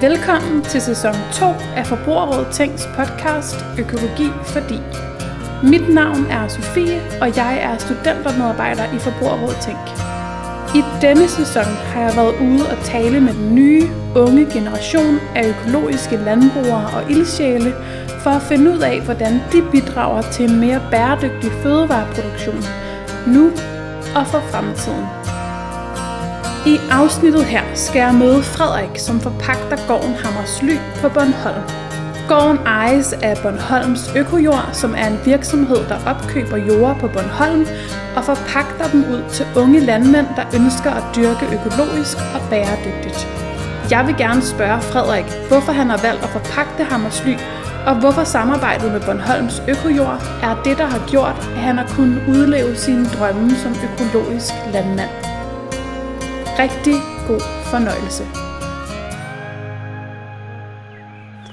[0.00, 4.78] Velkommen til sæson 2 af Forbrugerrådet Tænks podcast Økologi Fordi.
[5.62, 9.84] Mit navn er Sofie, og jeg er studentermedarbejder i Forbrugerrådet Tænk.
[10.78, 13.84] I denne sæson har jeg været ude og tale med den nye,
[14.16, 17.74] unge generation af økologiske landbrugere og ildsjæle
[18.22, 22.64] for at finde ud af, hvordan de bidrager til en mere bæredygtig fødevareproduktion
[23.26, 23.44] nu
[24.16, 25.37] og for fremtiden.
[26.66, 31.62] I afsnittet her skal jeg møde Frederik, som forpagter gården Hammersly på Bornholm.
[32.28, 37.66] Gården ejes af Bornholms Økojord, som er en virksomhed, der opkøber jorder på Bornholm
[38.16, 43.28] og forpagter dem ud til unge landmænd, der ønsker at dyrke økologisk og bæredygtigt.
[43.90, 47.34] Jeg vil gerne spørge Frederik, hvorfor han har valgt at forpagte Hammersly,
[47.86, 52.22] og hvorfor samarbejdet med Bornholms Økojord er det, der har gjort, at han har kunnet
[52.28, 55.27] udleve sine drømme som økologisk landmand.
[56.58, 56.94] Rigtig
[57.28, 58.24] god fornøjelse.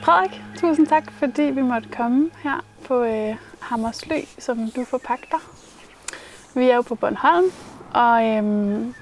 [0.04, 5.38] Frederik, tusind tak, fordi vi måtte komme her på øh, Hammersly, som du forpagter.
[6.56, 7.52] Vi er jo på Bornholm,
[7.94, 8.94] og øhm,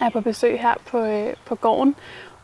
[0.00, 1.94] er på besøg her på, øh, på gården.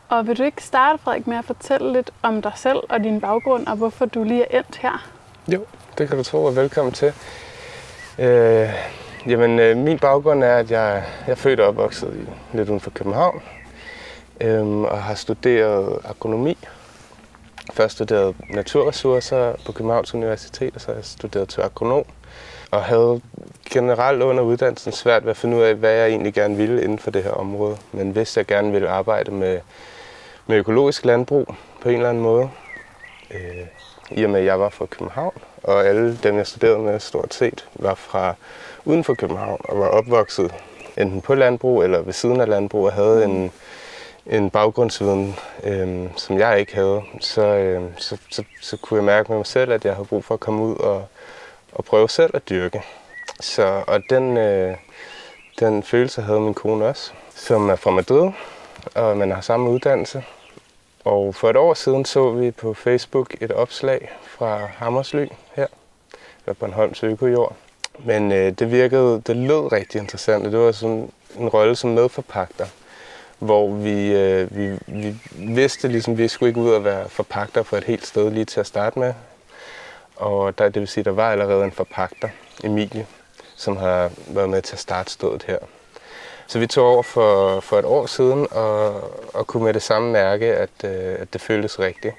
[0.09, 3.21] Og vil du ikke starte, Frederik, med at fortælle lidt om dig selv og din
[3.21, 5.09] baggrund, og hvorfor du lige er endt her?
[5.49, 5.65] Jo,
[5.99, 7.13] det kan du tro, og velkommen til.
[8.19, 8.69] Øh,
[9.27, 12.81] jamen, øh, min baggrund er, at jeg, jeg er født og opvokset i, lidt uden
[12.81, 13.43] for København,
[14.41, 16.59] øh, og har studeret agronomi.
[17.73, 22.05] Først studeret naturressourcer på Københavns Universitet, og så har jeg studeret til agronom.
[22.71, 23.21] Og havde
[23.71, 26.99] generelt under uddannelsen svært ved at finde ud af, hvad jeg egentlig gerne ville inden
[26.99, 27.77] for det her område.
[27.93, 29.61] Men hvis jeg gerne ville arbejde med,
[30.47, 32.51] med økologisk landbrug på en eller anden måde,
[33.31, 33.67] øh,
[34.17, 37.35] i og med at jeg var fra København, og alle dem, jeg studerede med stort
[37.35, 38.35] set, var fra
[38.85, 40.55] uden for København og var opvokset
[40.97, 43.53] enten på landbrug eller ved siden af landbrug og havde en,
[44.27, 49.29] en baggrundsviden, øh, som jeg ikke havde, så, øh, så, så, så kunne jeg mærke
[49.29, 51.05] med mig selv, at jeg havde brug for at komme ud og,
[51.73, 52.83] og prøve selv at dyrke.
[53.41, 54.77] Så, og den, øh,
[55.61, 58.31] den følelse havde min kone også, som er fra Madrid,
[58.95, 60.25] og man har samme uddannelse.
[61.05, 65.67] Og for et år siden så vi på Facebook et opslag fra Hammersly her,
[66.47, 67.57] eller Bornholms Økojord.
[67.99, 71.91] Men øh, det virkede, det lød rigtig interessant, og det var sådan en rolle som
[71.91, 72.67] medforpagter,
[73.39, 77.77] hvor vi, øh, vi, vi vidste ligesom, vi skulle ikke ud og være forpagter for
[77.77, 79.15] et helt sted lige til at starte med.
[80.17, 82.29] Og der, det vil sige, der var allerede en forpagter,
[82.65, 83.07] Emilie,
[83.57, 85.59] som har været med til at starte stødet her.
[86.47, 88.95] Så vi tog over for, for et år siden og,
[89.35, 92.15] og kunne med det samme mærke, at, øh, at det føltes rigtigt.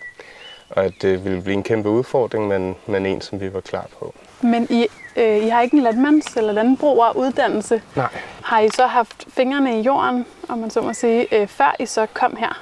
[0.70, 3.86] Og at det ville blive en kæmpe udfordring, men, men en, som vi var klar
[4.00, 4.14] på.
[4.42, 7.82] Men I, øh, I har ikke en landmands- eller landbruger uddannelse.
[7.96, 8.08] Nej.
[8.44, 11.86] Har I så haft fingrene i jorden, om man så må sige, øh, før I
[11.86, 12.62] så kom her?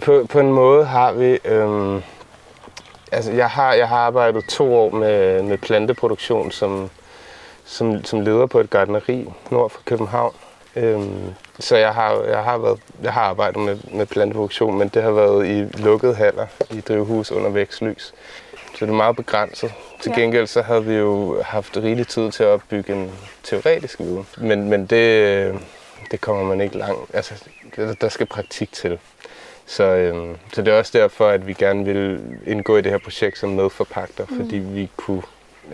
[0.00, 1.38] På, på en måde har vi...
[1.44, 2.02] Øh,
[3.12, 6.90] altså jeg har, jeg har arbejdet to år med, med planteproduktion som,
[7.64, 10.34] som, som leder på et gardneri nord for København.
[10.76, 15.02] Øhm, så jeg har, jeg, har været, jeg har arbejdet med, med planteproduktion, men det
[15.02, 18.14] har været i lukkede haller i drivhus under vækstlys.
[18.74, 19.72] Så det er meget begrænset.
[20.00, 23.10] Til gengæld så havde vi jo haft rigelig tid til at opbygge en
[23.42, 24.26] teoretisk viden.
[24.36, 25.54] Men, men det,
[26.10, 27.14] det kommer man ikke langt.
[27.14, 27.34] Altså,
[28.00, 28.98] der skal praktik til.
[29.66, 32.98] Så, øhm, så det er også derfor, at vi gerne vil indgå i det her
[32.98, 34.36] projekt som medforpagter, mm.
[34.36, 35.22] fordi vi kunne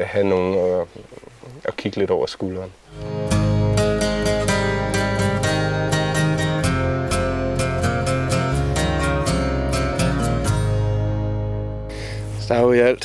[0.01, 0.87] have nogen at,
[1.65, 2.73] at kigge lidt over skulderen.
[3.31, 3.34] Så
[12.49, 13.05] der er jo i alt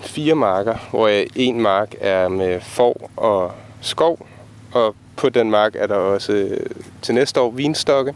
[0.00, 4.26] fire marker, hvor en mark er med får og skov,
[4.72, 6.66] og på den mark er der også øh,
[7.02, 8.14] til næste år vinstokke,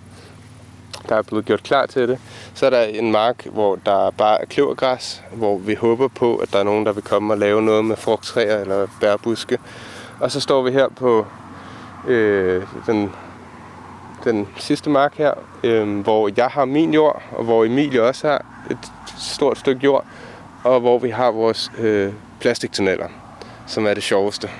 [1.09, 2.19] der er blevet gjort klar til det.
[2.55, 6.53] Så er der en mark, hvor der bare er kløvergræs, hvor vi håber på, at
[6.53, 9.59] der er nogen, der vil komme og lave noget med frugttræer eller bærbuske.
[10.21, 11.27] Og så står vi her på
[12.09, 13.13] øh, den,
[14.25, 15.33] den sidste mark her,
[15.65, 20.05] øh, hvor jeg har min jord, og hvor Emilie også har et stort stykke jord,
[20.69, 23.09] og hvor vi har vores øh, plastiktunneller,
[23.67, 24.51] som er det sjoveste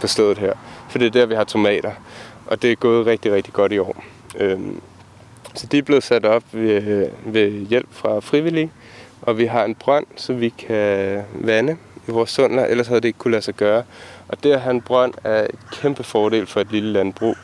[0.00, 0.52] på stedet her.
[0.88, 1.92] For det er der, vi har tomater,
[2.46, 4.04] og det er gået rigtig, rigtig godt i år.
[4.38, 4.58] Øh,
[5.54, 8.72] så de er blevet sat op ved, øh, ved hjælp fra frivillige,
[9.22, 11.76] og vi har en brønd, så vi kan vande
[12.08, 13.82] i vores sundler, ellers havde det ikke kunne lade sig gøre.
[14.28, 17.36] Og det at have en brønd er et kæmpe fordel for et lille landbrug,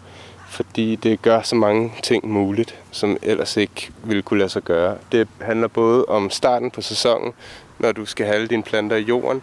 [0.49, 4.97] fordi det gør så mange ting muligt, som ellers ikke ville kunne lade sig gøre.
[5.13, 7.33] Det handler både om starten på sæsonen,
[7.79, 9.43] når du skal have alle dine planter i jorden.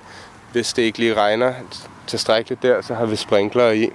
[0.52, 1.54] Hvis det ikke lige regner
[2.08, 3.90] tilstrækkeligt der, så har vi sprinkler i.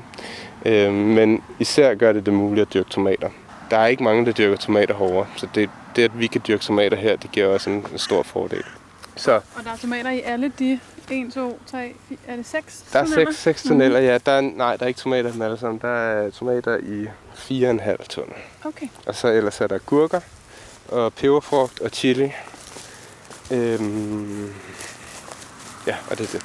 [0.64, 3.30] Øh, men især gør det det muligt at dyrke tomater.
[3.70, 5.26] der er ikke mange, der dyrker tomater hårdere.
[5.36, 8.22] Så det, det, at vi kan dyrke tomater her, det giver også en, en stor
[8.22, 8.64] fordel.
[9.16, 10.80] Så Og der er tomater i alle de
[11.10, 14.18] 1, 2, 3, 4, er det 6 der er 6, 6 tunneller, ja.
[14.26, 15.78] Der er, nej, der er ikke tomater i dem alle sammen.
[15.82, 18.34] Der er tomater i 4,5 tunnel.
[18.64, 18.88] Okay.
[19.06, 20.20] Og så ellers er der gurker
[20.88, 22.32] og peberfrugt og chili.
[23.50, 24.54] Øhm,
[25.86, 26.42] ja, og det er det.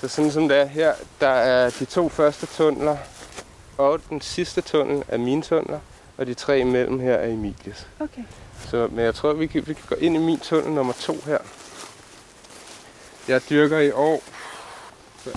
[0.00, 2.96] Så sådan som det er her, der er de to første tunneler,
[3.78, 5.80] og den sidste tunnel er mine tunneler,
[6.18, 7.86] og de tre imellem her er Emilies.
[8.00, 8.22] Okay.
[8.70, 11.16] Så, men jeg tror, vi kan, vi kan gå ind i min tunnel nummer to
[11.26, 11.38] her.
[13.28, 14.22] Jeg dyrker i år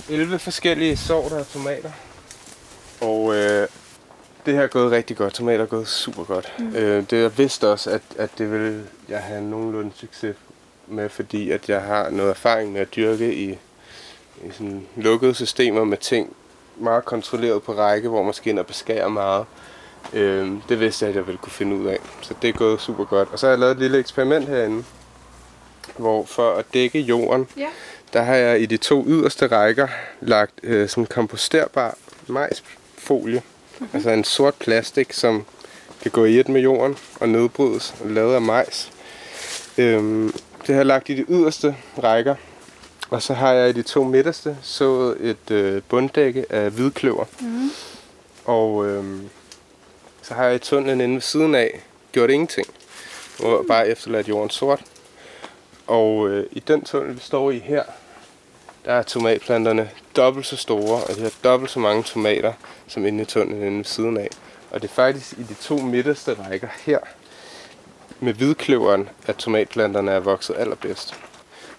[0.08, 1.90] 11 forskellige sorter af tomater.
[3.00, 3.68] Og øh,
[4.46, 5.34] det her er gået rigtig godt.
[5.34, 6.52] Tomater er gået super godt.
[6.58, 6.76] Mm.
[6.76, 10.36] Øh, det jeg vidste også, at, at det vil jeg have nogenlunde succes
[10.86, 13.50] med, fordi at jeg har noget erfaring med at dyrke i,
[14.44, 16.36] i sådan lukkede systemer med ting
[16.76, 19.44] meget kontrolleret på række, hvor man skal ind og beskære meget.
[20.12, 21.98] Øh, det vidste jeg, at jeg ville kunne finde ud af.
[22.20, 23.28] Så det er gået super godt.
[23.32, 24.84] Og så har jeg lavet et lille eksperiment herinde,
[25.96, 27.68] hvor for at dække jorden, Ja.
[28.12, 29.88] der har jeg i de to yderste rækker
[30.20, 31.96] lagt øh, sådan komposterbar
[32.26, 33.42] majsfolie.
[33.78, 33.88] Mm-hmm.
[33.94, 35.44] Altså en sort plastik, som
[36.02, 38.92] kan gå i et med jorden og nedbrydes og lavet af majs.
[39.78, 40.34] Øhm,
[40.66, 42.34] det har jeg lagt i de yderste rækker.
[43.10, 47.24] Og så har jeg i de to midterste sået et øh, bunddække af hvidkløver.
[47.40, 47.70] Mm.
[48.44, 49.28] Og øhm,
[50.22, 51.80] så har jeg i tunnelen inde ved siden af
[52.12, 52.66] gjort ingenting.
[53.42, 54.82] Og bare efterladt jorden sort.
[55.86, 57.82] Og øh, i den tunnel, vi står i her,
[58.84, 62.52] der er tomatplanterne dobbelt så store, og de har dobbelt så mange tomater,
[62.86, 64.28] som inde i tunnelen inde ved siden af.
[64.70, 66.98] Og det er faktisk i de to midterste rækker her,
[68.22, 71.10] med hvidkløveren, at tomatplanterne er vokset allerbedst.
[71.10, 71.18] Jeg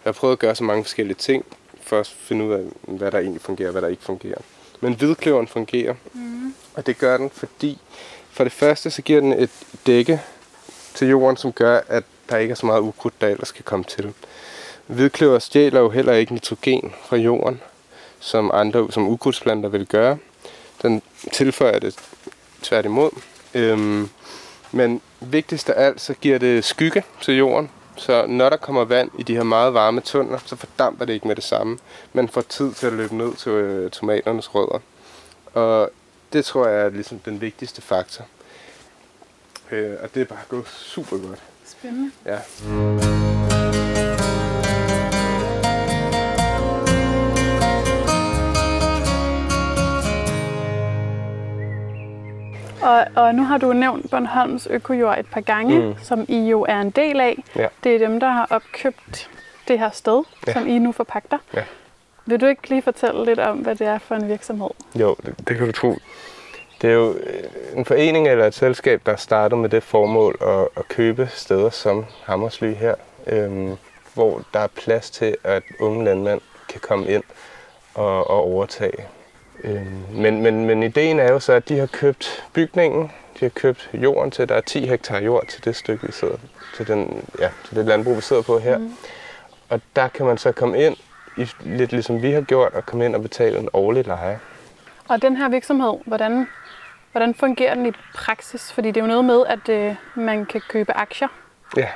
[0.04, 1.46] har prøvet at gøre så mange forskellige ting,
[1.82, 4.38] for at finde ud af, hvad der egentlig fungerer og hvad der ikke fungerer.
[4.82, 6.54] Men hvidkløveren fungerer, Mm.
[6.76, 7.78] og det gør den, fordi
[8.32, 9.50] for det første, så giver den et
[9.86, 10.22] dække
[10.94, 13.86] til jorden, som gør, at der ikke er så meget ukrudt, der ellers kan komme
[13.86, 14.14] til.
[14.88, 17.62] Hvidkløver stjæler jo heller ikke nitrogen fra jorden,
[18.20, 20.18] som andre som ukrudtsplanter vil gøre.
[20.82, 21.02] Den
[21.34, 21.96] tilføjer det
[22.62, 23.12] tværtimod.
[23.54, 24.10] Øhm,
[24.72, 25.02] men
[25.32, 27.70] vigtigst af alt, så giver det skygge til jorden.
[27.98, 31.28] Så når der kommer vand i de her meget varme tunneler, så fordamper det ikke
[31.28, 31.78] med det samme.
[32.14, 34.80] Man får tid til at løbe ned til øh, tomaternes rødder.
[35.54, 35.92] Og
[36.34, 38.26] det tror jeg er ligesom den vigtigste faktor.
[39.72, 41.40] Øh, og det er bare gået super godt.
[41.66, 42.12] Spændende.
[42.26, 43.43] Ja.
[52.84, 55.96] Og, og nu har du nævnt Bornholms Økojord et par gange, Mm.
[56.04, 57.44] som I jo er en del af.
[57.56, 57.68] Ja.
[57.84, 59.30] Det er dem, der har opkøbt
[59.68, 60.54] det her sted, Ja.
[60.54, 61.38] som I nu forpagter.
[61.54, 61.64] Ja.
[62.26, 64.70] Vil du ikke lige fortælle lidt om, hvad det er for en virksomhed?
[64.96, 65.96] Jo, det, det kan du tro.
[66.82, 70.68] Det er jo øh, en forening eller et selskab, der starter med det formål at,
[70.78, 72.96] at købe steder som Hammersly her,
[73.28, 73.78] øhm,
[74.14, 77.24] hvor der er plads til, at unge landmænd kan komme ind
[77.96, 79.06] og, og overtage.
[79.64, 83.50] Øhm, men, men, men ideen er jo så, at de har købt bygningen, de har
[83.50, 86.38] købt jorden til, der er 10 hektar jord til det stykke, vi sidder
[86.76, 88.78] til, den, ja, til det landbrug, vi sidder på her.
[88.78, 88.94] Mm.
[89.70, 90.98] Og der kan man så komme ind,
[91.38, 94.40] i, lidt ligesom vi har gjort, og komme ind og betale en årlig leje.
[95.08, 96.48] Og den her virksomhed, hvordan,
[97.12, 98.72] hvordan fungerer den i praksis?
[98.72, 101.28] Fordi det er jo noget med, at øh, man kan købe aktier
[101.78, 101.88] Ja,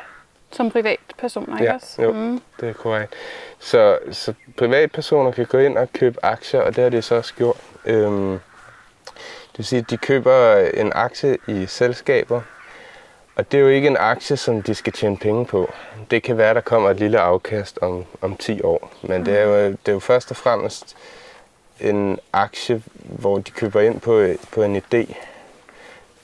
[0.51, 2.01] som privatpersoner, ikke Ja, også?
[2.01, 2.11] jo.
[2.11, 2.41] Mm.
[2.59, 3.13] det er korrekt.
[3.59, 7.33] Så, så privatpersoner kan gå ind og købe aktier, og det har de så også
[7.33, 7.57] gjort.
[7.85, 8.31] Øhm,
[9.51, 12.41] det vil sige, at de køber en aktie i selskaber,
[13.35, 15.71] og det er jo ikke en aktie, som de skal tjene penge på.
[16.11, 19.43] Det kan være, der kommer et lille afkast om, om 10 år, men det er,
[19.43, 20.97] jo, det er jo først og fremmest
[21.79, 25.13] en aktie, hvor de køber ind på, på en idé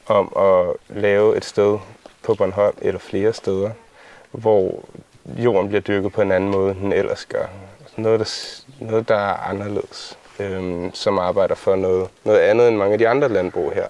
[0.05, 1.79] om at lave et sted
[2.23, 3.69] på Bornholm eller flere steder,
[4.33, 4.83] hvor
[5.25, 7.45] jorden bliver dyrket på en anden måde, end den ellers gør.
[7.97, 8.25] Noget, der,
[8.85, 13.07] noget, der er anderledes, øhm, som arbejder for noget, noget andet end mange af de
[13.07, 13.87] andre landbrug her.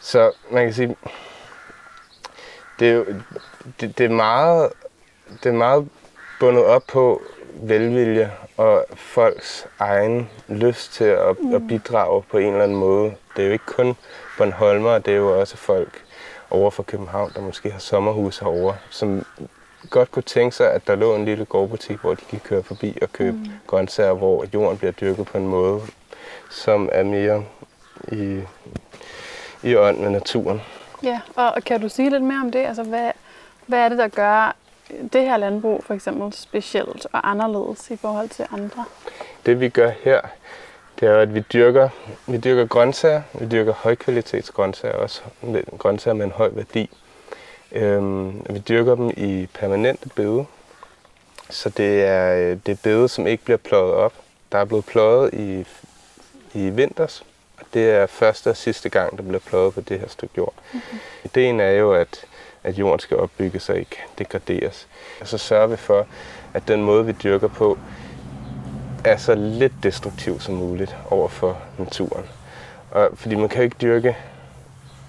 [0.00, 0.96] Så man kan sige,
[2.78, 3.04] det er, jo,
[3.80, 4.70] det, det er, meget,
[5.42, 5.88] det er meget
[6.40, 7.22] bundet op på
[7.54, 11.54] velvilje og folks egen lyst til at, mm.
[11.54, 13.14] at bidrage på en eller anden måde.
[13.36, 13.96] Det er jo ikke kun
[14.38, 16.02] Bornholmer, det er jo også folk
[16.50, 19.26] over fra København, der måske har sommerhus herovre, som
[19.90, 22.98] godt kunne tænke sig, at der lå en lille gårdbutik, hvor de kan køre forbi
[23.02, 23.50] og købe mm.
[23.66, 25.80] grøntsager, hvor jorden bliver dyrket på en måde,
[26.50, 27.44] som er mere
[28.12, 28.40] i,
[29.62, 30.62] i ånd med naturen.
[31.02, 32.58] Ja, og, og kan du sige lidt mere om det?
[32.58, 33.10] Altså, hvad,
[33.66, 34.56] hvad er det, der gør
[35.12, 38.84] det her landbrug for eksempel specielt og anderledes i forhold til andre?
[39.46, 40.20] Det vi gør her,
[41.00, 41.88] det er at vi dyrker,
[42.26, 45.22] vi dyrker grøntsager, vi dyrker højkvalitets grøntsager, også
[45.78, 46.90] grøntsager med en høj værdi.
[47.72, 50.46] Øhm, vi dyrker dem i permanente bede,
[51.50, 54.12] så det er, øh, det er bede, som ikke bliver pløjet op.
[54.52, 55.66] Der er blevet pløjet i,
[56.54, 57.24] i vinters,
[57.58, 60.54] og det er første og sidste gang, der bliver pløjet på det her stykke jord.
[60.72, 60.98] Mm-hmm.
[61.24, 62.24] Ideen er jo, at,
[62.64, 64.88] at jorden skal opbygge sig ikke degraderes.
[65.20, 66.06] Og så sørger vi for,
[66.54, 67.78] at den måde, vi dyrker på,
[69.04, 72.24] er så lidt destruktiv som muligt over for naturen.
[72.90, 74.16] Og, fordi man kan ikke dyrke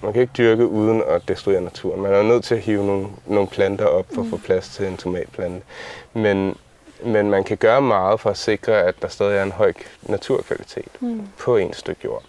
[0.04, 2.02] man kan ikke dyrke uden at destruere naturen.
[2.02, 4.42] Man er nødt til at hive nogle, nogle planter op for at få mm.
[4.42, 5.66] plads til en tomatplante.
[6.14, 6.58] Men,
[7.04, 10.92] men man kan gøre meget for at sikre, at der stadig er en høj naturkvalitet
[11.00, 11.28] mm.
[11.40, 12.24] på en stykke jord.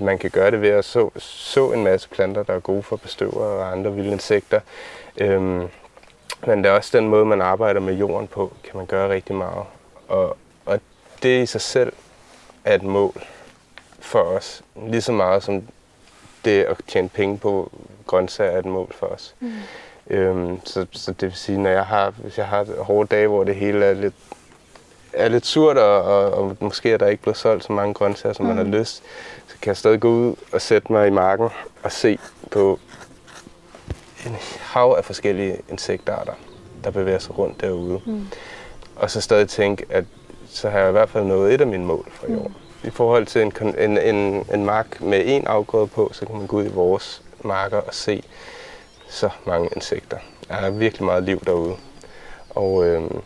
[0.00, 2.96] Man kan gøre det ved at så, så en masse planter, der er gode for
[2.96, 4.60] bestøvere og andre vilde insekter.
[5.16, 5.68] Øhm,
[6.46, 9.34] men det er også den måde, man arbejder med jorden på, kan man gøre rigtig
[9.34, 9.64] meget.
[10.08, 10.80] Og, og
[11.22, 11.92] det i sig selv
[12.64, 13.22] er et mål
[14.00, 14.62] for os.
[14.86, 15.62] Lige så meget som
[16.44, 17.72] det at tjene penge på
[18.06, 19.34] grøntsager er et mål for os.
[19.40, 19.52] Mm.
[20.10, 23.44] Øhm, så, så det vil sige, når jeg har, hvis jeg har hårde dage, hvor
[23.44, 24.14] det hele er lidt,
[25.12, 28.32] er lidt surt, og, og, og måske er der ikke blevet solgt så mange grøntsager,
[28.32, 28.48] som mm.
[28.48, 28.72] man har mm.
[28.72, 29.02] lyst,
[29.46, 31.48] så kan jeg stadig gå ud og sætte mig i marken
[31.82, 32.18] og se
[32.50, 32.78] på
[34.26, 36.32] en hav af forskellige insektarter,
[36.84, 38.00] der bevæger sig rundt derude.
[38.06, 38.26] Mm.
[38.96, 40.04] Og så stadig tænke, at
[40.48, 42.48] så har jeg i hvert fald nået et af mine mål for i år.
[42.48, 42.54] Mm.
[42.84, 46.46] I forhold til en, en, en, en mark med en afgrøde på, så kan man
[46.46, 48.22] gå ud i vores marker og se
[49.08, 50.18] så mange insekter.
[50.48, 51.76] Der er virkelig meget liv derude.
[52.50, 53.22] Og, øhm,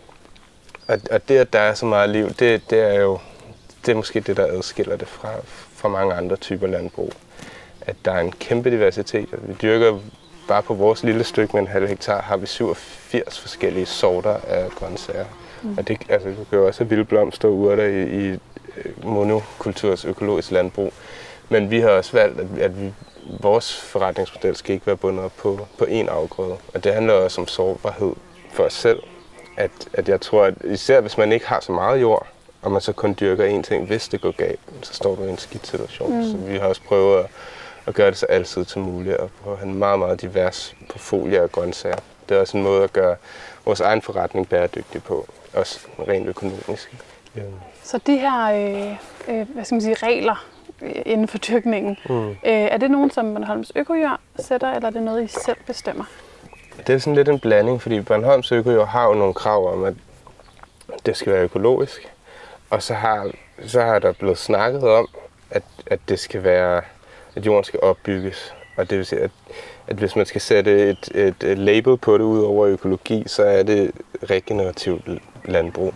[0.89, 3.19] og, og det, at der er så meget liv, det, det er jo
[3.87, 5.31] det er måske det, der adskiller det fra,
[5.75, 7.13] fra mange andre typer landbrug.
[7.81, 9.29] At der er en kæmpe diversitet.
[9.33, 9.99] Vi dyrker
[10.49, 14.71] bare på vores lille stykke med en halv hektar, har vi 87 forskellige sorter af
[14.71, 15.25] grøntsager.
[15.63, 15.79] Mm.
[15.79, 18.39] Og det, altså, du kan jo også have vilde blomster og urter i, i
[19.03, 20.93] monokulturs økologisk landbrug.
[21.49, 22.93] Men vi har også valgt, at, at vi,
[23.41, 26.57] vores forretningsmodel skal ikke være bundet op på, på én afgrøde.
[26.75, 28.13] Og det handler også om sårbarhed
[28.53, 29.03] for os selv.
[29.57, 32.27] At, at jeg tror, at især hvis man ikke har så meget jord,
[32.63, 35.29] og man så kun dyrker én ting, hvis det går galt, så står du i
[35.29, 36.19] en skidt situation.
[36.19, 36.31] Mm.
[36.31, 37.27] Så vi har også prøvet at,
[37.87, 40.75] at gøre det så altid til muligt, og prøve at have en meget, meget divers
[40.91, 41.97] portfolio af grøntsager.
[42.29, 43.17] Det er også en måde at gøre
[43.65, 46.95] vores egen forretning bæredygtig på, også rent økonomisk.
[47.37, 47.43] Ja.
[47.83, 48.99] Så de her øh,
[49.29, 50.47] øh, hvad skal man sige, regler
[50.83, 52.29] øh, inden for dyrkningen, mm.
[52.29, 56.05] øh, er det nogen, som Bornholms Økojord sætter, eller er det noget, I selv bestemmer?
[56.87, 59.95] Det er sådan lidt en blanding, fordi Bornholms Økojord har jo nogle krav om, at
[61.07, 62.09] det skal være økologisk.
[62.71, 63.31] Og så har,
[63.67, 65.09] så har der blevet snakket om,
[65.51, 66.83] at, at det skal være,
[67.35, 68.55] at jorden skal opbygges.
[68.77, 69.31] Og det vil sige, at,
[69.87, 73.43] at hvis man skal sætte et, et, et label på det ud over økologi, så
[73.43, 73.91] er det
[74.31, 75.09] regenerativt
[75.45, 75.95] landbrug.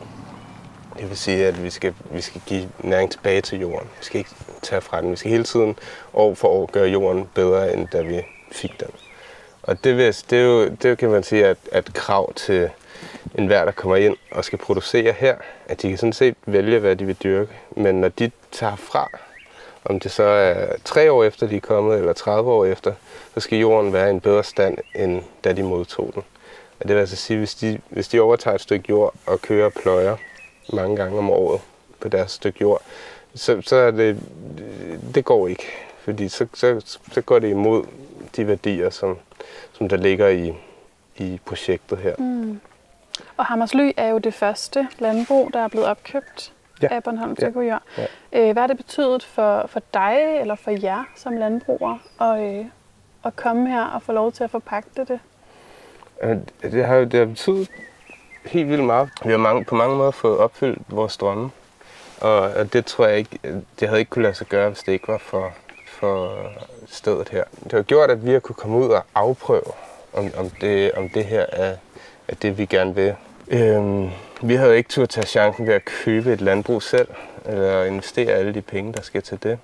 [0.98, 3.88] Det vil sige, at vi skal, vi skal give næring tilbage til jorden.
[3.98, 4.30] Vi skal ikke
[4.62, 5.10] tage fra den.
[5.10, 5.78] Vi skal hele tiden
[6.14, 8.88] år for år gøre jorden bedre, end da vi fik den.
[9.62, 12.70] Og det, vil, det, er jo, det kan man sige at, at krav til
[13.34, 15.36] enhver, der kommer ind og skal producere her,
[15.68, 17.52] at de kan sådan set vælge, hvad de vil dyrke.
[17.70, 19.10] Men når de tager fra,
[19.84, 22.92] om det så er tre år efter, de er kommet, eller 30 år efter,
[23.34, 26.22] så skal jorden være i en bedre stand, end da de modtog den.
[26.80, 29.68] Og det vil altså sige, hvis de, hvis de overtager et stykke jord og kører
[29.68, 30.16] pløjer,
[30.72, 31.60] mange gange om året
[32.00, 32.82] på deres stykke jord,
[33.34, 34.20] så, så er det,
[35.14, 35.66] det går ikke.
[36.04, 37.84] Fordi så, så, så går det imod
[38.36, 39.16] de værdier, som,
[39.72, 40.54] som der ligger i,
[41.16, 42.14] i projektet her.
[42.18, 42.60] Mm.
[43.36, 46.88] Og Hammersly er jo det første landbrug, der er blevet opkøbt ja.
[46.90, 47.78] af Bornholms ja.
[47.98, 48.06] Ja.
[48.32, 52.64] Øh, hvad har det betydet for, for dig eller for jer som landbrugere at, øh,
[53.24, 55.20] at komme her og få lov til at forpagte det?
[56.62, 57.70] Det har, det har betydet
[58.48, 59.08] helt vildt meget.
[59.24, 61.50] Vi har mange, på mange måder fået opfyldt vores drømme.
[62.20, 63.38] Og det tror jeg ikke,
[63.80, 65.52] det havde ikke kunne lade sig gøre, hvis det ikke var for,
[65.86, 66.32] for
[66.86, 67.44] stedet her.
[67.64, 69.72] Det har gjort, at vi har kunne komme ud og afprøve,
[70.12, 71.76] om, om, det, om det her er,
[72.28, 73.14] er det, vi gerne vil.
[73.48, 74.10] Øhm,
[74.42, 77.08] vi havde ikke turde tage chancen ved at købe et landbrug selv,
[77.46, 79.58] eller investere alle de penge, der skal til det.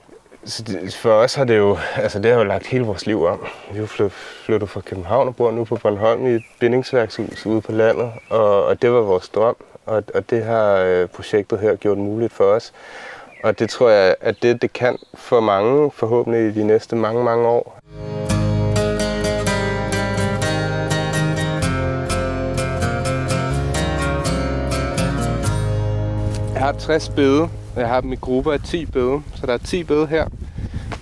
[0.46, 3.24] Så det, for os har det jo, altså det har jo lagt hele vores liv
[3.24, 3.46] om.
[3.72, 7.60] Vi er flyttet, flyttet fra København og bor nu på Bornholm i et bindingsværkshus ude
[7.60, 11.76] på landet, og, og det var vores drøm, og, og det har øh, projektet her
[11.76, 12.72] gjort muligt for os.
[13.44, 17.24] Og det tror jeg, at det, det kan for mange, forhåbentlig i de næste mange,
[17.24, 17.78] mange år.
[26.54, 29.58] Jeg har 60 bede, jeg har dem i grupper af 10 bede, så der er
[29.58, 30.26] 10 bede her.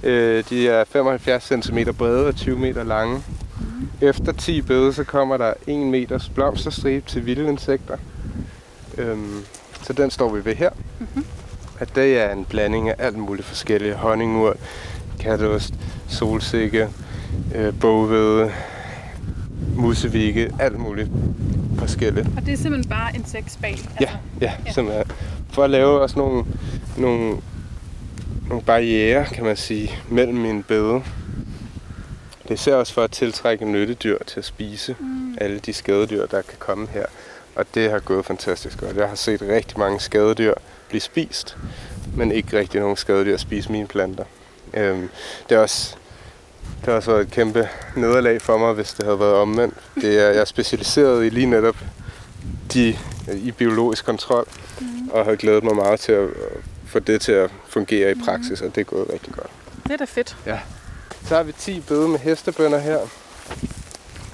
[0.02, 3.23] Øh, de er 75 cm brede og 20 meter lange.
[3.61, 3.88] Mm.
[4.00, 7.97] Efter 10 bede, så kommer der 1 meters blomsterstribe til vilde insekter.
[8.99, 9.45] Øhm,
[9.83, 10.71] så den står vi ved her.
[10.99, 11.25] Mm-hmm.
[11.81, 13.95] Og det er en blanding af alt muligt forskellige.
[13.95, 14.57] Honningurt,
[15.21, 15.75] katost,
[16.09, 16.88] solsikke,
[17.55, 18.52] øh, bogvede,
[19.76, 21.11] musevike, alt muligt
[21.79, 22.29] forskelligt.
[22.37, 23.71] Og det er simpelthen bare insektspal?
[23.71, 23.88] Altså.
[24.00, 24.11] Ja,
[24.41, 25.05] ja, ja, simpelthen.
[25.52, 26.44] For at lave også nogle,
[26.97, 27.37] nogle,
[28.49, 31.02] nogle barriere, kan man sige, mellem min bede.
[32.42, 35.37] Det er især også for at tiltrække nyttedyr til at spise mm.
[35.40, 37.06] alle de skadedyr, der kan komme her.
[37.54, 38.97] Og det har gået fantastisk godt.
[38.97, 40.54] Jeg har set rigtig mange skadedyr
[40.88, 41.56] blive spist,
[42.16, 44.25] men ikke rigtig nogen skadedyr spise mine planter.
[44.75, 45.09] Øhm,
[45.49, 45.97] det, er også,
[46.80, 49.75] det har også været et kæmpe nederlag for mig, hvis det havde været omvendt.
[49.94, 51.76] Det er, jeg er specialiseret i lige netop
[52.73, 52.97] de,
[53.35, 54.47] i biologisk kontrol,
[54.80, 55.01] mm.
[55.12, 56.28] Og har glædet mig meget til at
[56.87, 58.66] få det til at fungere i praksis, mm.
[58.66, 59.50] og det er gået rigtig godt.
[59.85, 60.37] Det er da fedt.
[60.47, 60.59] Ja.
[61.26, 62.99] Så har vi 10 bøde med hestebønder her.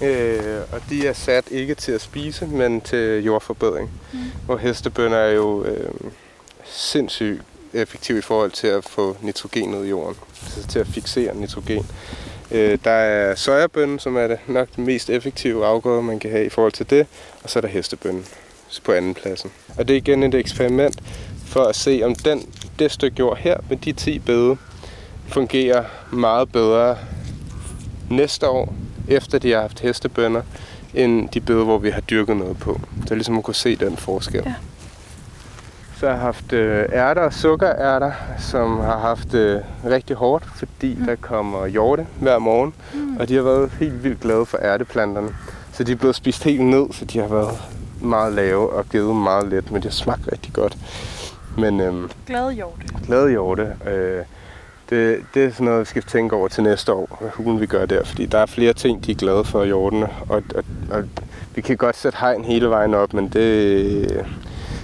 [0.03, 3.91] Øh, og de er sat ikke til at spise, men til jordforbedring.
[4.13, 4.19] Mm.
[4.47, 5.91] Hvor hestebønder er jo øh,
[6.65, 7.43] sindssygt
[7.73, 10.17] effektiv i forhold til at få nitrogen ud i jorden.
[10.45, 11.87] Altså til at fixere nitrogen.
[12.51, 16.45] Øh, der er sojabønnen, som er det nok den mest effektive afgrøde, man kan have
[16.45, 17.07] i forhold til det.
[17.43, 18.27] Og så er der hestebønnen
[18.85, 19.51] på anden pladsen.
[19.79, 21.01] Og det er igen et eksperiment
[21.47, 22.43] for at se, om den,
[22.79, 24.57] det stykke jord her med de 10 bede
[25.29, 26.97] fungerer meget bedre
[28.11, 28.75] næste år,
[29.09, 30.43] efter de har haft hestebønder,
[30.95, 32.81] end de bede, hvor vi har dyrket noget på.
[33.07, 34.43] Så ligesom at kunne se den forskel.
[34.47, 34.55] Ja.
[35.97, 40.95] Så har jeg haft øh, ærter og sukkerærter, som har haft øh, rigtig hårdt, fordi
[40.95, 41.07] mm.
[41.07, 42.75] der kommer hjorte hver morgen.
[42.95, 43.17] Mm.
[43.17, 45.29] Og de har været helt vildt glade for ærteplanterne.
[45.73, 47.59] Så de er blevet spist helt ned, så de har været
[48.01, 50.77] meget lave og givet meget let, men det smager rigtig godt.
[51.59, 52.83] Men, øhm, glade hjorte.
[53.07, 53.77] Glade hjorte.
[53.87, 54.25] Øh,
[54.91, 57.67] det, det er sådan noget, vi skal tænke over til næste år, hvad hulen vi
[57.67, 58.05] gør der.
[58.05, 60.09] Fordi der er flere ting, de er glade for, hjortene.
[60.29, 61.05] Og, og, og
[61.55, 64.27] vi kan godt sætte hegn hele vejen op, men det,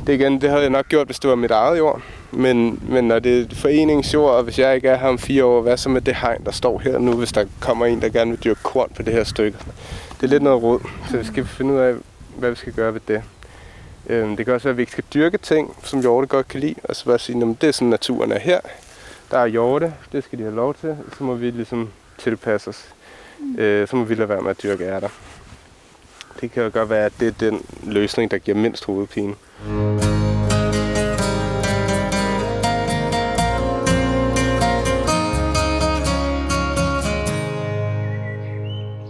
[0.07, 2.03] det igen, det havde jeg nok gjort, hvis det var mit eget jord.
[2.31, 5.63] Men, men når det er foreningsjord, og hvis jeg ikke er her om fire år,
[5.63, 8.31] hvad så med det hegn, der står her nu, hvis der kommer en, der gerne
[8.31, 9.59] vil dyrke korn på det her stykke?
[10.21, 10.81] Det er lidt noget råd,
[11.11, 11.95] så vi skal finde ud af,
[12.39, 13.23] hvad vi skal gøre ved det.
[14.07, 16.61] Øhm, det kan også være, at vi ikke skal dyrke ting, som hjorte godt kan
[16.61, 18.61] lide, og så bare sige, at det er sådan, naturen er her.
[19.31, 22.95] Der er hjorte, det skal de have lov til, så må vi ligesom tilpasse os.
[23.39, 23.59] Mm.
[23.59, 25.09] Øh, så må vi lade være med at dyrke ærter.
[26.41, 29.35] Det kan jo godt være, at det er den løsning, der giver mindst hovedpine.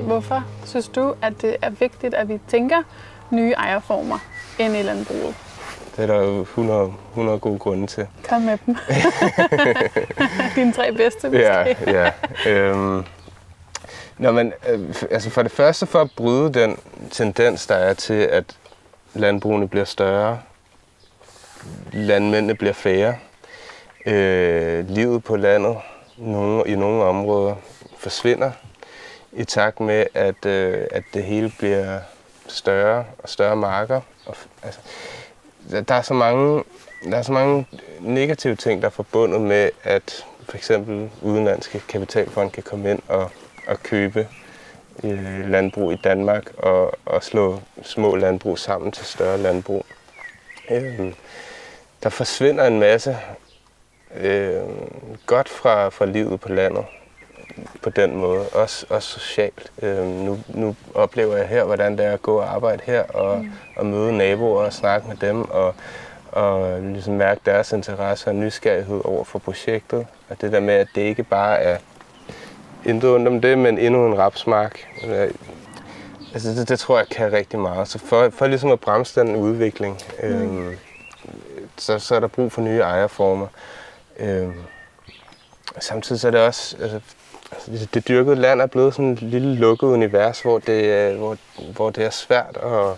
[0.00, 2.82] Hvorfor synes du, at det er vigtigt, at vi tænker
[3.30, 4.18] nye ejerformer
[4.58, 5.34] ind i landbruget?
[5.96, 8.06] Det er der jo 100, 100 gode grunde til.
[8.28, 8.76] Kom med dem.
[10.56, 11.42] Dine tre bedste måske.
[11.42, 12.10] Ja, ja.
[12.50, 13.04] Øhm,
[14.18, 16.78] Nå, men, øh, altså for det første for at bryde den
[17.10, 18.44] tendens, der er til, at
[19.14, 20.38] landbrugene bliver større,
[21.92, 23.14] landmændene bliver færre,
[24.06, 25.76] øh, livet på landet
[26.16, 27.54] nogle, i nogle områder
[27.98, 28.50] forsvinder
[29.32, 32.00] i takt med, at, øh, at det hele bliver
[32.46, 34.00] større og større marker.
[34.26, 34.80] Og, altså,
[35.88, 36.64] der er så mange
[37.11, 37.66] der er så mange
[38.00, 43.30] negative ting, der er forbundet med, at for eksempel udenlandske kapitalfond kan komme ind og,
[43.66, 44.28] og købe
[45.04, 49.87] øh, landbrug i Danmark og, og slå små landbrug sammen til større landbrug.
[50.70, 51.12] Øh,
[52.02, 53.18] der forsvinder en masse
[54.16, 54.62] øh,
[55.26, 56.85] godt fra, fra livet på landet
[57.82, 59.72] på den måde, også, også socialt.
[59.82, 63.38] Øh, nu, nu oplever jeg her, hvordan det er at gå og arbejde her, og,
[63.38, 63.52] mm.
[63.76, 65.74] og møde naboer og snakke med dem, og,
[66.32, 70.06] og ligesom mærke deres interesse og nysgerrighed over for projektet.
[70.28, 71.78] Og det der med, at det ikke bare er
[72.84, 74.86] intet ondt om det, men endnu en rapsmark.
[76.34, 77.88] Altså det, det tror jeg kan rigtig meget.
[77.88, 80.28] Så for, for ligesom at bremse den udvikling, mm.
[80.28, 80.76] øhm,
[81.76, 83.46] så, så er der brug for nye ejerformer.
[84.18, 84.54] Øhm,
[85.78, 87.00] samtidig så er det også, altså
[87.68, 91.36] Altså, det dyrkede land er blevet sådan et lille lukket univers, hvor det, øh, hvor,
[91.72, 92.96] hvor det er svært at,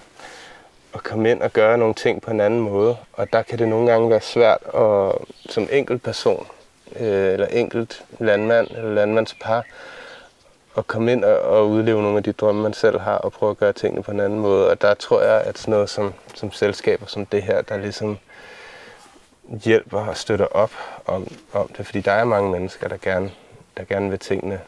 [0.95, 2.97] at komme ind og gøre nogle ting på en anden måde.
[3.13, 5.13] Og der kan det nogle gange være svært at,
[5.53, 6.47] som enkelt person,
[7.01, 9.65] øh, eller enkelt landmand eller landmandspar,
[10.79, 13.51] at komme ind og, og udleve nogle af de drømme, man selv har, og prøve
[13.51, 14.69] at gøre tingene på en anden måde.
[14.71, 18.19] Og der tror jeg, at sådan noget som, som selskaber som det her, der ligesom
[19.65, 20.73] hjælper og støtter op
[21.07, 21.87] om, om det.
[21.87, 23.31] Fordi der er mange mennesker, der gerne,
[23.77, 24.61] der gerne vil tingene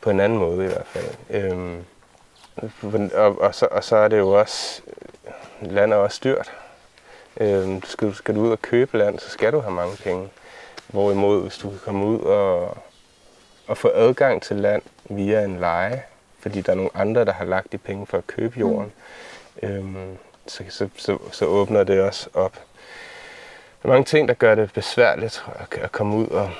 [0.00, 1.06] på en anden måde i hvert fald.
[1.30, 1.84] Øhm,
[3.14, 4.82] og, og, så, og så er det jo også,
[5.60, 6.52] land er også dyrt.
[7.40, 10.28] Øhm, skal, skal du ud og købe land, så skal du have mange penge.
[10.86, 12.76] Hvorimod, hvis du kan komme ud og,
[13.66, 16.02] og få adgang til land via en leje,
[16.38, 18.92] fordi der er nogle andre, der har lagt de penge for at købe jorden,
[19.62, 19.68] mm.
[19.68, 22.58] øhm, så, så, så, så åbner det også op
[23.86, 26.50] er mange ting, der gør det besværligt jeg, at komme ud og,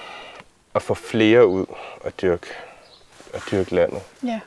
[0.76, 1.66] og få flere ud
[2.04, 2.46] og dyrke,
[3.34, 4.02] og dyrke landet.
[4.24, 4.40] Ja.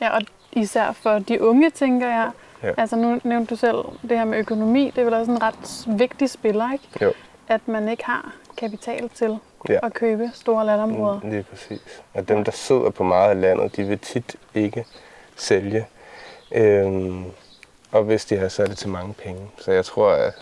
[0.00, 2.30] ja, og især for de unge, tænker jeg.
[2.62, 2.72] Ja.
[2.76, 3.76] Altså nu nævnte du selv
[4.08, 4.92] det her med økonomi.
[4.94, 6.84] Det er vel også en ret vigtig spiller, ikke?
[7.02, 7.12] Jo.
[7.48, 9.78] At man ikke har kapital til Ja.
[9.82, 11.20] at købe store landområder.
[11.22, 12.02] Mm, Lige præcis.
[12.14, 14.84] Og dem, der sidder på meget af landet, de vil tit ikke
[15.36, 15.86] sælge.
[16.52, 17.24] Øhm,
[17.96, 19.40] og hvis de har, så er det til mange penge.
[19.58, 20.34] Så jeg tror, at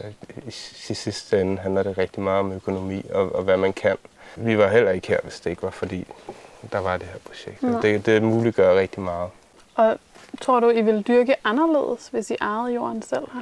[0.47, 3.97] i sidste ende handler det rigtig meget om økonomi og, og hvad man kan.
[4.37, 6.07] Vi var heller ikke her, hvis det ikke var fordi,
[6.73, 7.62] der var det her projekt.
[7.62, 7.81] Nej.
[7.81, 9.31] Det, det muliggør rigtig meget.
[9.75, 9.99] Og
[10.40, 13.40] tror du, I vil dyrke anderledes, hvis I ejede jorden selv her?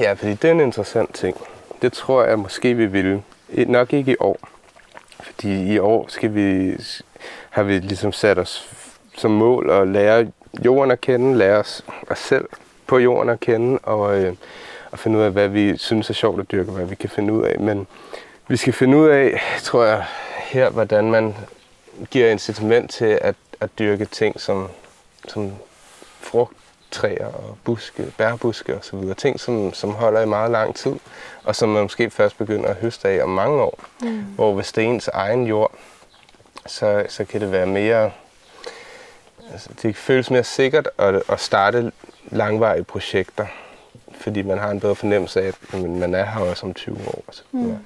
[0.00, 1.36] Ja, fordi det er en interessant ting.
[1.82, 3.22] Det tror jeg måske, vi ville.
[3.66, 4.38] Nok ikke i år.
[5.20, 6.76] Fordi i år skal vi,
[7.50, 8.70] har vi ligesom sat os
[9.16, 10.32] som mål at lære
[10.64, 12.48] jorden at kende, lære os, os selv
[12.86, 14.34] på jorden at kende, og, øh,
[14.90, 17.10] og finde ud af, hvad vi synes er sjovt at dyrke, og hvad vi kan
[17.10, 17.60] finde ud af.
[17.60, 17.86] Men
[18.48, 20.04] vi skal finde ud af, tror jeg,
[20.38, 21.34] her, hvordan man
[22.10, 24.68] giver incitament til at, at dyrke ting som,
[25.28, 25.52] som
[26.20, 29.14] frugttræer og buske, bærbuske osv.
[29.14, 30.94] Ting, som, som holder i meget lang tid,
[31.44, 33.78] og som man måske først begynder at høste af om mange år.
[34.02, 34.22] Mm.
[34.22, 35.72] Hvor hvis det er ens egen jord,
[36.66, 38.10] så, så kan det være mere...
[39.52, 41.92] Altså, det føles mere sikkert at, at starte
[42.30, 43.46] langvarige projekter,
[44.20, 47.24] fordi man har en bedre fornemmelse af, at man er her også om 20 år.
[47.30, 47.76] Så mm.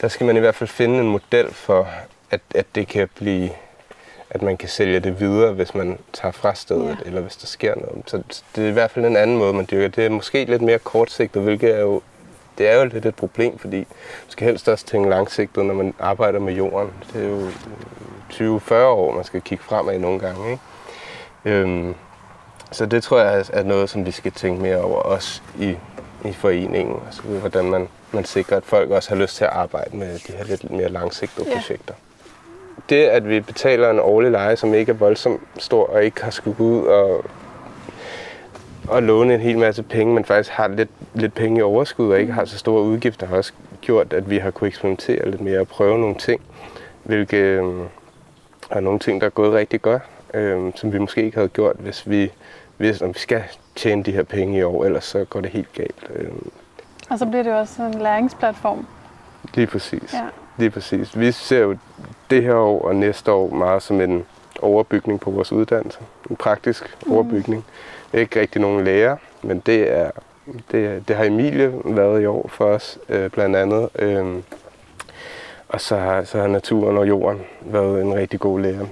[0.00, 1.88] Der skal man i hvert fald finde en model for,
[2.30, 3.50] at, at det kan blive
[4.30, 6.88] at man kan sælge det videre, hvis man tager fra stedet, Ja.
[6.88, 6.96] ja.
[7.06, 8.02] eller hvis der sker noget.
[8.06, 9.88] Så så det er i hvert fald en anden måde, man dyrker.
[9.88, 12.02] Det er måske lidt mere kortsigtet, hvilket er jo,
[12.58, 13.86] det er jo lidt et problem, fordi man
[14.28, 16.90] skal helst også tænke langsigtet, når man arbejder med jorden.
[17.12, 20.50] Det er jo 20-40 år, man skal kigge fremad nogle gange.
[20.50, 20.62] Ikke?
[21.44, 21.94] Øhm,
[22.72, 25.76] så det tror jeg er- noget, som vi skal tænke mere over, også i,
[26.24, 26.96] i foreningen.
[27.06, 30.32] Altså, hvordan man, man sikrer, at folk også har lyst til at arbejde med de
[30.32, 31.54] her lidt mere langsigtede Ja.
[31.54, 31.94] projekter
[32.88, 36.30] det, at vi betaler en årlig leje, som ikke er voldsomt stor, og ikke har
[36.30, 37.24] skulle gå ud og,
[38.88, 42.20] og låne en hel masse penge, men faktisk har lidt, lidt penge i overskud, og
[42.20, 45.60] ikke har så store udgifter, har også gjort, at vi har kunnet eksperimentere lidt mere
[45.60, 46.40] og prøve nogle ting,
[47.02, 47.64] hvilke øh,
[48.70, 50.02] er nogle ting, der er gået rigtig godt,
[50.34, 52.32] øh, som vi måske ikke havde gjort, hvis vi
[52.78, 53.42] vidste, om vi skal
[53.76, 56.10] tjene de her penge i år, ellers så går det helt galt.
[56.14, 56.28] Øh,
[57.10, 58.86] Og så bliver det jo også en læringsplatform.
[59.54, 60.12] lige præcis.
[60.14, 60.22] Ja.
[60.58, 61.18] Lige præcis.
[61.18, 61.76] Vi ser jo
[62.30, 64.24] det her år og næste år meget som en
[64.62, 65.98] overbygning på vores uddannelse.
[66.30, 67.12] En praktisk mm.
[67.12, 67.64] overbygning.
[68.12, 70.10] Ikke rigtig nogen lærer, men det er
[70.72, 73.88] det, det har Emilie været i år for os, øh, blandt andet.
[73.98, 74.42] Øhm,
[75.68, 78.86] og så har, så har naturen og jorden været en rigtig god lærer.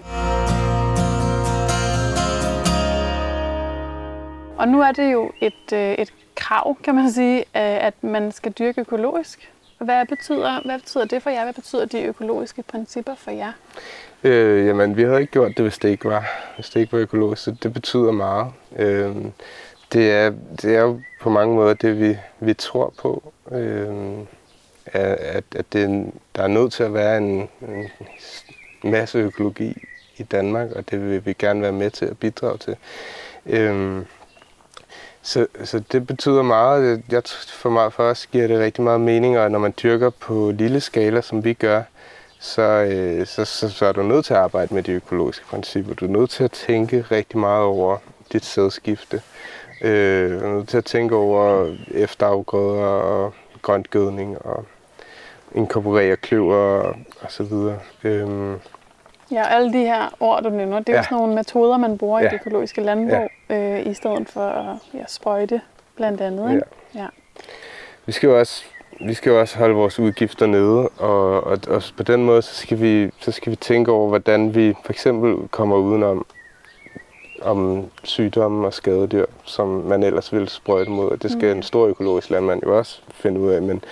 [4.60, 8.32] Og nu er det jo et, øh, et krav, kan man sige, øh, at man
[8.32, 9.52] skal dyrke økologisk.
[9.78, 11.42] Hvad betyder, hvad betyder det for jer?
[11.42, 13.52] Hvad betyder de økologiske principper for jer?
[14.24, 16.98] Øh, jamen, vi havde ikke gjort det, hvis det ikke var, hvis det ikke var
[16.98, 17.42] økologisk.
[17.42, 18.52] Så det betyder meget.
[18.76, 19.16] Øh,
[19.92, 23.32] det, er, det er jo på mange måder det, vi, vi tror på.
[23.52, 24.18] Øh,
[24.86, 27.48] at, at det, der er nødt til at være en,
[28.82, 29.82] en masse økologi
[30.16, 32.76] i Danmark, og det vil vi gerne være med til at bidrage til.
[33.46, 34.02] Øh,
[35.30, 37.02] så, så det betyder meget.
[37.10, 40.50] Jeg, for, mig, for os giver det rigtig meget mening, og når man dyrker på
[40.50, 41.82] lille skala, som vi gør,
[42.40, 45.94] så, øh, så, så, så er du nødt til at arbejde med de økologiske principper.
[45.94, 47.96] Du er nødt til at tænke rigtig meget over
[48.32, 49.22] dit sædskifte.
[49.82, 54.64] Øh, du er nødt til at tænke over efterafgrøder og grøntgødning og
[55.54, 57.78] inkorporere kløver og, og så videre.
[58.04, 58.56] Øh,
[59.32, 60.96] Ja, alle de her ord, du nævner, det er ja.
[60.96, 60.98] Ja.
[60.98, 62.24] jo sådan nogle metoder, man bruger ja.
[62.24, 62.30] i Ja.
[62.30, 63.80] det økologiske landbrug, ja.
[63.80, 65.60] øh, i stedet for at ja, sprøjte
[65.96, 66.50] blandt andet.
[66.54, 66.62] Ikke?
[66.94, 67.06] Ja.
[68.06, 68.64] vi skal jo også
[69.06, 72.54] vi skal jo også holde vores udgifter nede, og, og, og på den måde så
[72.54, 76.26] skal, vi, så skal vi tænke over, hvordan vi for eksempel kommer udenom
[77.42, 81.10] om sygdomme og skadedyr, som man ellers ville sprøjte mod.
[81.10, 81.56] Og det skal Mm.
[81.56, 83.62] en stor økologisk landmand jo også finde ud af.
[83.62, 83.84] Men,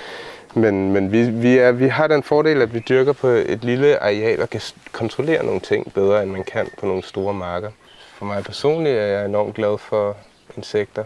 [0.54, 4.02] men, men vi, vi, er, vi har den fordel, at vi dyrker på et lille
[4.02, 4.60] areal og kan
[4.92, 7.70] kontrollere nogle ting bedre, end man kan på nogle store marker.
[8.14, 10.16] For mig personligt er jeg enormt glad for
[10.56, 11.04] insekter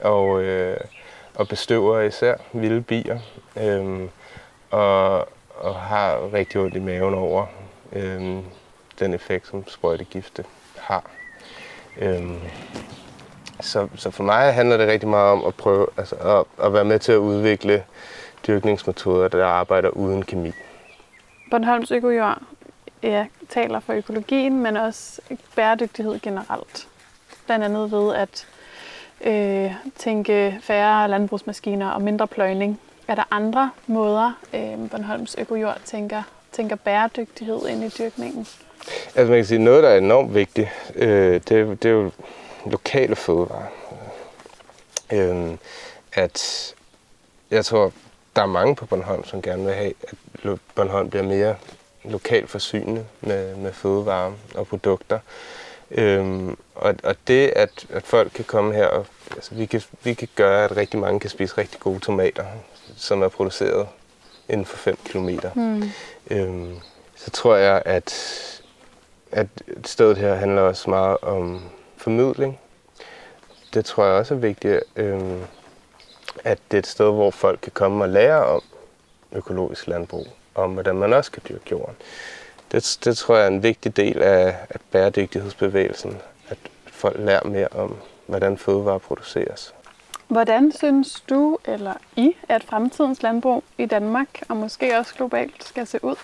[0.00, 0.76] og, øh,
[1.34, 3.18] og bestøver især vilde bier.
[3.56, 4.08] Øh,
[4.70, 7.46] og, og har rigtig ondt i maven over
[7.92, 8.36] øh,
[8.98, 10.44] den effekt, som sprøjtegifte
[10.78, 11.04] har.
[11.98, 12.30] Øh,
[13.60, 16.84] så, så for mig handler det rigtig meget om at prøve altså at, at være
[16.84, 17.84] med til at udvikle
[18.46, 20.52] dyrkningsmetoder, der arbejder uden kemi.
[21.50, 22.42] Bornholms Økojord
[23.02, 25.20] ja, taler for økologien, men også
[25.56, 26.88] bæredygtighed generelt.
[27.46, 28.46] Blandt andet ved at
[29.24, 36.22] øh, tænke færre landbrugsmaskiner og mindre pløjning Er der andre måder, øh, Bornholms Økojord tænker,
[36.52, 38.46] tænker bæredygtighed ind i dyrkningen?
[39.14, 42.10] Altså man kan sige, noget, der er enormt vigtigt, øh, det, det er jo
[42.66, 43.66] lokale fødevarer.
[45.12, 45.56] Øh,
[46.12, 46.74] at
[47.50, 47.92] jeg tror,
[48.36, 49.92] der er mange på Bornholm, som gerne vil have,
[50.42, 51.56] at Bornholm bliver mere
[52.04, 55.18] lokalt forsynet med, med fødevarer og produkter.
[55.90, 60.14] Øhm, og, og det, at, at folk kan komme her, og altså, vi, kan, vi
[60.14, 62.44] kan gøre, at rigtig mange kan spise rigtig gode tomater,
[62.96, 63.88] som er produceret
[64.48, 65.28] inden for 5 km.
[65.54, 65.90] Mm.
[66.30, 66.76] Øhm,
[67.16, 68.14] så tror jeg, at,
[69.32, 69.48] at
[69.84, 71.62] stedet her handler også meget om
[71.96, 72.60] formidling.
[73.74, 75.42] Det tror jeg også er vigtigt, øhm,
[76.44, 78.62] at det er et sted, hvor folk kan komme og lære om
[79.32, 81.94] økologisk landbrug, om hvordan man også kan dyrke jorden.
[82.72, 86.18] Det, det tror jeg er en vigtig del af, af bæredygtighedsbevægelsen,
[86.48, 89.74] at folk lærer mere om, hvordan fødevarer produceres.
[90.28, 95.86] Hvordan synes du eller I, at fremtidens landbrug i Danmark og måske også globalt skal
[95.86, 96.16] se ud?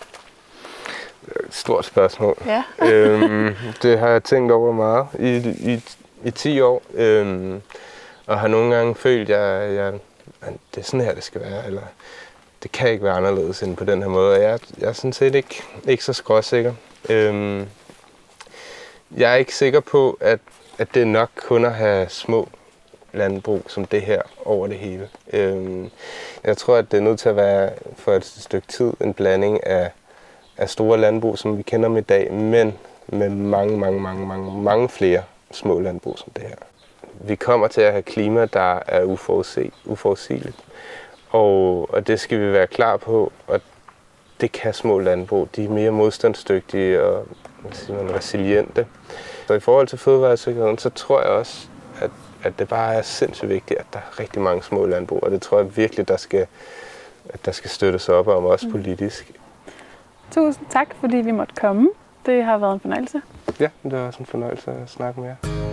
[1.27, 2.37] Et stort spørgsmål.
[2.47, 2.65] Ja.
[2.93, 5.37] øhm, det har jeg tænkt over meget i,
[5.73, 5.83] i,
[6.25, 7.63] i 10 år, øhm,
[8.31, 9.95] og har nogle gange følt, at jeg, jeg,
[10.41, 11.83] at det er sådan her, det skal være, eller
[12.63, 14.41] det kan ikke være anderledes end på den her måde.
[14.41, 16.75] Jeg, jeg er sådan set ikke, ikke så skråsikker.
[17.09, 17.69] Øhm,
[19.17, 20.41] jeg er ikke sikker på, at,
[20.79, 22.49] at det er nok kun at have små
[23.13, 25.09] landbrug som det her over det hele.
[25.33, 25.91] Øhm,
[26.45, 29.67] jeg tror, at det er nødt til at være for et stykke tid en blanding
[29.67, 29.91] af,
[30.57, 34.63] af store landbrug, som vi kender dem i dag, men med mange, mange, mange, mange,
[34.63, 36.70] mange flere små landbrug som det her.
[37.25, 40.57] Vi kommer til at have klima, der er uforudse, uforudsigeligt.
[41.31, 43.61] Og, og det skal vi være klar på, og
[44.41, 45.49] det kan små landbrug.
[45.57, 47.27] De er mere modstandsdygtige og
[47.73, 48.87] siger man, resiliente.
[49.47, 51.69] Så i forhold til fødevaresikkerheden, så tror jeg også,
[52.01, 52.11] at,
[52.43, 55.43] at det bare er sindssygt vigtigt, at der er rigtig mange små landbrug, og det
[55.43, 56.47] tror jeg virkelig, der skal,
[57.29, 58.73] at der skal støttes op om, også mm.
[58.73, 59.33] politisk.
[60.31, 61.91] Tusind tak, fordi vi måtte komme.
[62.27, 63.23] Det har været en fornøjelse.
[63.61, 65.70] Ja, det var også en fornøjelse at snakke med jer.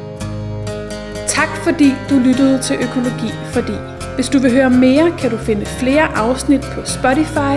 [1.38, 3.74] Tak fordi du lyttede til Økologi Fordi.
[4.16, 7.56] Hvis du vil høre mere, kan du finde flere afsnit på Spotify,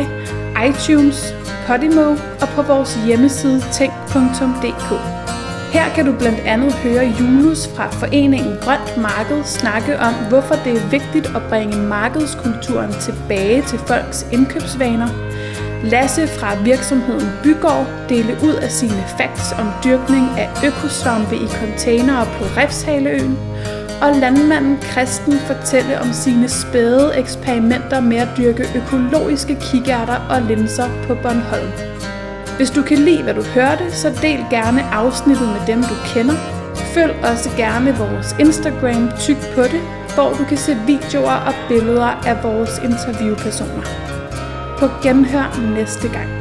[0.68, 1.34] iTunes,
[1.66, 2.10] Podimo
[2.42, 4.88] og på vores hjemmeside tænk.dk.
[5.72, 10.72] Her kan du blandt andet høre Julius fra foreningen Grønt Marked snakke om, hvorfor det
[10.72, 15.08] er vigtigt at bringe markedskulturen tilbage til folks indkøbsvaner.
[15.84, 22.24] Lasse fra virksomheden Bygård dele ud af sine facts om dyrkning af økosvampe i containere
[22.24, 23.49] på Refshaleøen
[24.02, 30.88] og landmanden Kristen fortælle om sine spæde eksperimenter med at dyrke økologiske kikærter og linser
[31.06, 31.72] på Bornholm.
[32.56, 36.34] Hvis du kan lide, hvad du hørte, så del gerne afsnittet med dem, du kender.
[36.74, 39.80] Følg også gerne vores Instagram Tyk på det,
[40.14, 43.82] hvor du kan se videoer og billeder af vores interviewpersoner.
[44.78, 46.39] På genhør næste gang.